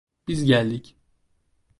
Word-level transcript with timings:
Biz 0.27 0.45
geldik. 0.45 0.97